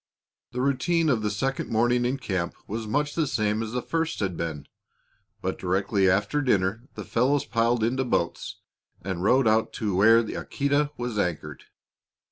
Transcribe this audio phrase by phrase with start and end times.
[0.51, 4.19] The routine of the second morning in camp was much the same as the first
[4.19, 4.67] had been.
[5.43, 8.57] But directly after dinner the fellows piled into boats
[9.03, 11.65] and rowed out to where the Aquita was anchored.